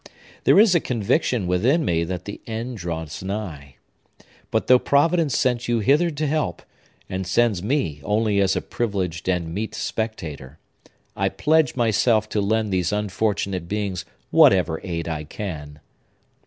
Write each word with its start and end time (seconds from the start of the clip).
There 0.45 0.59
is 0.59 0.73
a 0.73 0.79
conviction 0.79 1.45
within 1.45 1.85
me 1.85 2.03
that 2.05 2.25
the 2.25 2.41
end 2.47 2.77
draws 2.77 3.21
nigh. 3.21 3.75
But, 4.49 4.65
though 4.65 4.79
Providence 4.79 5.37
sent 5.37 5.67
you 5.67 5.77
hither 5.77 6.09
to 6.09 6.25
help, 6.25 6.63
and 7.07 7.27
sends 7.27 7.61
me 7.61 8.01
only 8.03 8.41
as 8.41 8.55
a 8.55 8.61
privileged 8.63 9.29
and 9.29 9.53
meet 9.53 9.75
spectator, 9.75 10.57
I 11.15 11.29
pledge 11.29 11.75
myself 11.75 12.27
to 12.29 12.41
lend 12.41 12.73
these 12.73 12.91
unfortunate 12.91 13.67
beings 13.67 14.03
whatever 14.31 14.81
aid 14.83 15.07
I 15.07 15.23
can!" 15.23 15.79